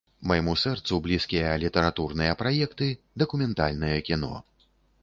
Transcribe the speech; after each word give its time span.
Майму 0.29 0.53
сэрцу 0.61 0.97
блізкія 1.07 1.51
літаратурныя 1.65 2.33
праекты, 2.41 2.91
дакументальнае 3.25 3.97
кіно. 4.11 4.35